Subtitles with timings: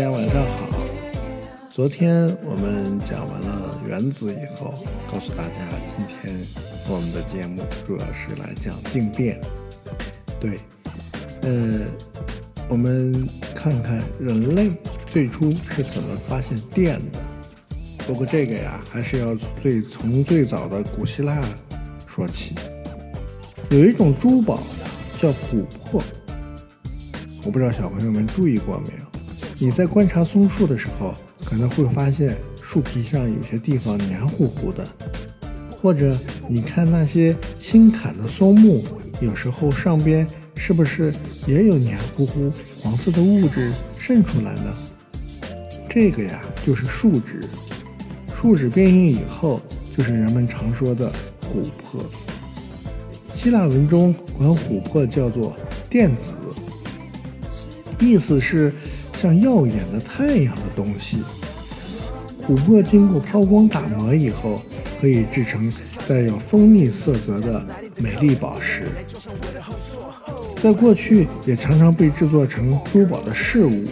[0.00, 0.66] 大家晚上好
[1.68, 4.72] 昨天我们讲完了原子以后，
[5.12, 6.34] 告诉大家，今天
[6.88, 9.38] 我们的节目主要是来讲静电。
[10.40, 10.58] 对，
[11.42, 11.84] 呃，
[12.70, 14.70] 我们看看人类
[15.06, 17.18] 最初是怎么发现电的。
[18.06, 21.44] 不过这个呀，还是要最从最早的古希腊
[22.06, 22.54] 说起。
[23.68, 24.62] 有一种珠宝
[25.20, 26.02] 叫琥珀，
[27.44, 29.09] 我不知道小朋友们注意过没有？
[29.62, 31.12] 你在观察松树的时候，
[31.44, 34.88] 可能会发现树皮上有些地方黏糊糊的，
[35.70, 36.16] 或者
[36.48, 38.82] 你看那些新砍的松木，
[39.20, 41.12] 有时候上边是不是
[41.46, 42.50] 也有黏糊糊
[42.82, 44.74] 黄色的物质渗出来呢？
[45.90, 47.44] 这个呀，就是树脂。
[48.34, 49.60] 树脂变硬以后，
[49.94, 52.02] 就是人们常说的琥珀。
[53.34, 55.54] 希腊文中管琥珀叫做
[55.90, 56.32] 电子，
[57.98, 58.72] 意思是
[59.20, 61.18] 像耀眼的太阳的东西。
[62.46, 64.62] 琥珀经过抛光打磨以后，
[65.00, 65.72] 可以制成
[66.08, 67.64] 带有蜂蜜色泽的
[67.98, 68.88] 美丽宝石。
[70.62, 73.84] 在过去，也常常被制作成珠宝的饰物。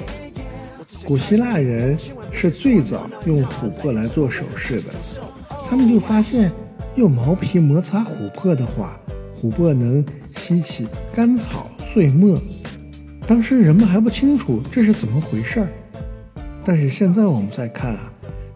[1.05, 1.99] 古希腊人。
[2.31, 4.93] 是最早用琥珀来做首饰的，
[5.69, 6.53] 他们就发现
[6.95, 8.97] 用毛皮摩擦琥珀的话，
[9.35, 10.05] 琥珀能
[10.37, 12.41] 吸起干草碎末。
[13.29, 15.69] 当时人们还不清楚这是怎么回事儿，
[16.65, 18.11] 但是现在我们再看啊，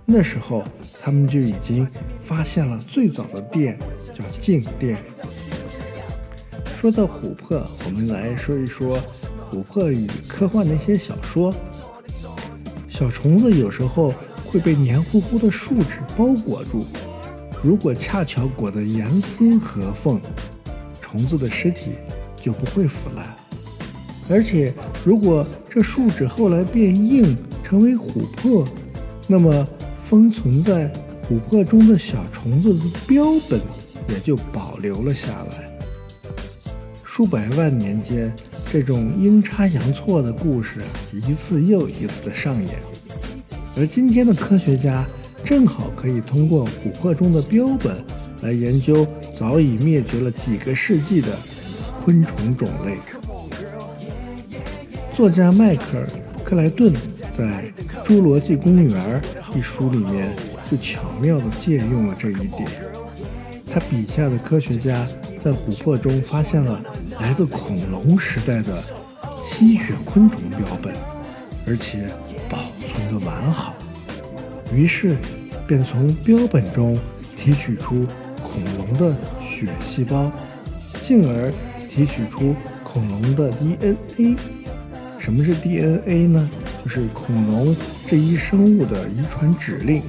[0.06, 0.64] 那时候
[1.02, 1.86] 他们就已经
[2.18, 3.78] 发现了最早的电，
[4.14, 4.96] 叫静电。
[6.80, 8.98] 说到琥珀，我们来说一说
[9.50, 11.54] 琥珀与科幻的一些小说。
[12.88, 14.14] 小虫子有时候
[14.46, 16.86] 会被黏糊糊的树脂包裹住，
[17.62, 20.18] 如果恰巧裹得严丝合缝，
[20.98, 21.90] 虫子的尸体
[22.36, 23.36] 就不会腐烂。
[24.32, 24.72] 而且，
[25.04, 28.66] 如果这树脂后来变硬成为琥珀，
[29.28, 29.68] 那么
[30.08, 30.90] 封存在
[31.22, 33.60] 琥珀中的小虫子的标本
[34.08, 35.70] 也就保留了下来。
[37.04, 38.34] 数百万年间，
[38.72, 40.80] 这种阴差阳错的故事
[41.12, 42.78] 一次又一次的上演。
[43.76, 45.06] 而今天的科学家
[45.44, 48.02] 正好可以通过琥珀中的标本
[48.40, 49.06] 来研究
[49.38, 51.36] 早已灭绝了几个世纪的
[52.02, 52.96] 昆虫种类。
[55.14, 56.06] 作家迈克尔·
[56.42, 56.92] 克莱顿
[57.30, 57.44] 在
[58.06, 59.22] 《侏罗纪公园》
[59.56, 60.34] 一书里面
[60.70, 62.66] 就巧妙地借用了这一点。
[63.70, 65.06] 他笔下的科学家
[65.42, 66.80] 在琥珀中发现了
[67.20, 68.76] 来自恐龙时代的
[69.44, 70.94] 吸血昆虫标本，
[71.66, 72.08] 而且。
[72.50, 73.74] 保存的完好，
[74.74, 75.16] 于是
[75.66, 76.94] 便从标本中
[77.34, 78.06] 提取出
[78.42, 80.30] 恐龙的血细胞，
[81.00, 81.50] 进而
[81.88, 84.36] 提取出恐龙的 DNA。
[85.22, 86.50] 什么是 DNA 呢？
[86.82, 87.76] 就是恐龙
[88.08, 90.02] 这一生物的遗传指令，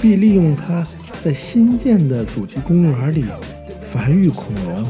[0.00, 0.86] 并利用它
[1.20, 3.24] 在新建的主题公园里
[3.82, 4.86] 繁育恐龙。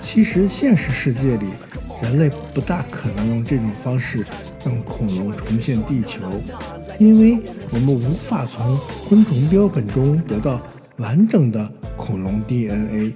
[0.00, 1.46] 其实现实世界里，
[2.02, 4.26] 人类不大可能用这种方式。
[4.64, 6.20] 让恐龙重现地球，
[6.96, 7.36] 因为
[7.72, 10.62] 我们无法从昆虫标本中得到
[10.98, 13.12] 完整的恐龙 DNA。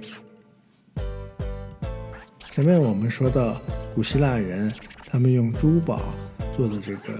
[2.51, 3.61] 前面我们说到
[3.97, 4.71] 古希腊人，
[5.07, 5.99] 他们用珠宝
[6.55, 7.13] 做的这个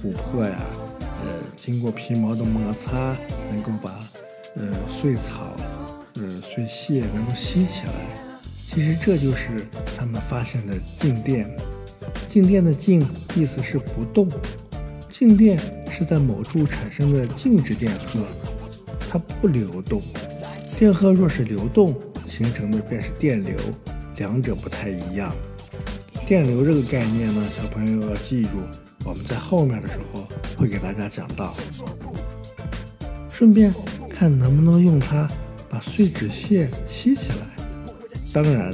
[0.00, 0.60] 琥珀呀，
[1.00, 3.16] 呃，经过皮毛的摩擦，
[3.50, 3.98] 能够把
[4.54, 5.56] 呃碎草、
[6.14, 8.40] 呃碎屑能够吸起来。
[8.64, 9.66] 其实这就是
[9.98, 11.50] 他们发现的静电。
[12.28, 13.04] 静电的静
[13.34, 14.28] 意思是不动，
[15.08, 15.58] 静电
[15.90, 18.24] 是在某处产生的静止电荷，
[19.10, 20.00] 它不流动。
[20.78, 21.92] 电荷若是流动，
[22.28, 23.56] 形成的便是电流，
[24.18, 25.34] 两者不太一样。
[26.30, 28.50] 电流这个概念呢，小朋友要记住，
[29.04, 31.52] 我们在后面的时候会给大家讲到。
[33.28, 33.74] 顺便
[34.08, 35.28] 看能不能用它
[35.68, 37.64] 把碎纸屑吸起来，
[38.32, 38.72] 当然。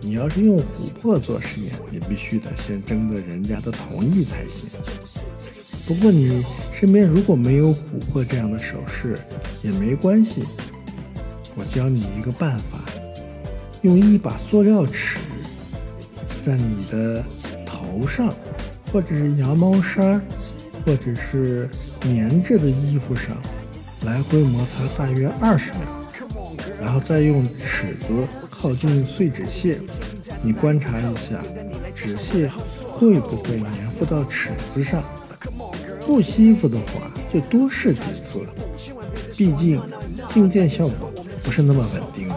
[0.00, 4.68] 你要是用琥珀做实验，你必须得先征得人家的同意才行。
[5.86, 9.18] 不过你身边如果没有琥珀这样的首饰
[9.62, 10.44] 也没关系，
[11.56, 12.78] 我教你一个办法：
[13.82, 15.18] 用一把塑料尺，
[16.44, 17.24] 在你的
[17.64, 18.34] 头上，
[18.92, 20.20] 或者是羊毛衫，
[20.84, 21.68] 或者是
[22.04, 23.36] 棉质的衣服上，
[24.04, 25.80] 来回摩擦大约二十秒。
[26.80, 29.78] 然后再用尺子靠近碎纸屑，
[30.42, 31.40] 你观察一下，
[31.94, 32.50] 纸屑
[32.86, 35.02] 会不会粘附到尺子上？
[36.04, 38.40] 不吸附的话，就多试几次。
[39.36, 39.80] 毕竟
[40.32, 41.12] 静电效果
[41.42, 42.28] 不是那么稳定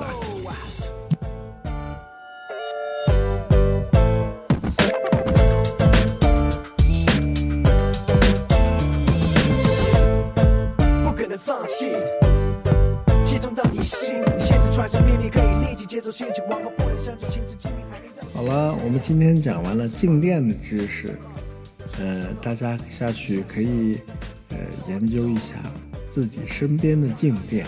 [18.35, 21.17] 好了，我们今天讲完了静电的知识，
[21.97, 23.97] 呃，大家下去可以
[24.49, 24.57] 呃
[24.89, 25.53] 研究一下
[26.11, 27.65] 自己身边的静电。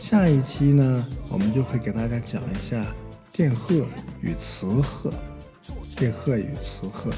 [0.00, 2.86] 下一期呢，我们就会给大家讲一下
[3.32, 3.84] 电荷
[4.20, 5.12] 与磁荷，
[5.96, 7.10] 电荷与磁荷。